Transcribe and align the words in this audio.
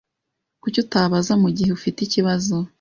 Kuki 0.61 0.77
utabaza 0.83 1.33
mugihe 1.41 1.69
ufite 1.77 1.99
ikibazo? 2.03 2.55